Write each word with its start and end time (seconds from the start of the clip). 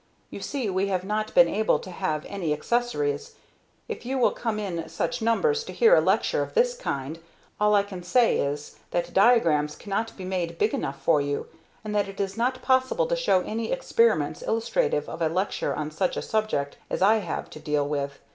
You 0.31 0.39
see 0.39 0.67
we 0.67 0.87
have 0.87 1.03
not 1.03 1.31
been 1.35 1.47
able 1.47 1.77
to 1.77 1.91
have 1.91 2.25
any 2.25 2.53
accessories. 2.53 3.35
If 3.87 4.03
you 4.03 4.17
will 4.17 4.31
come 4.31 4.57
in 4.57 4.89
such 4.89 5.21
numbers 5.21 5.63
to 5.65 5.71
hear 5.73 5.95
a 5.95 6.01
lecture 6.01 6.41
of 6.41 6.55
this 6.55 6.73
kind, 6.75 7.19
all 7.59 7.75
I 7.75 7.83
can 7.83 8.01
say 8.01 8.39
is, 8.39 8.79
that 8.89 9.13
diagrams 9.13 9.75
cannot 9.75 10.17
be 10.17 10.25
made 10.25 10.57
big 10.57 10.73
enough 10.73 10.99
for 10.99 11.21
you, 11.21 11.45
and 11.83 11.93
that 11.93 12.07
it 12.07 12.19
is 12.19 12.35
not 12.35 12.63
possible 12.63 13.05
to 13.05 13.15
show 13.15 13.41
any 13.41 13.71
experiments 13.71 14.41
illustrative 14.41 15.07
of 15.07 15.21
a 15.21 15.29
lecture 15.29 15.75
on 15.75 15.91
such 15.91 16.17
a 16.17 16.23
subject 16.23 16.77
as 16.89 17.03
I 17.03 17.17
have 17.17 17.47
to 17.51 17.59
deal 17.59 17.87
with. 17.87 18.17